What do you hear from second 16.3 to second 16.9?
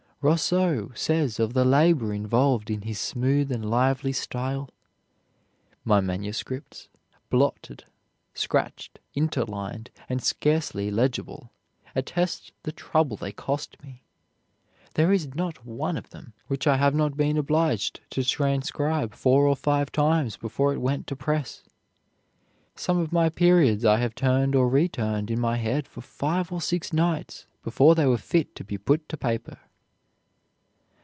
which I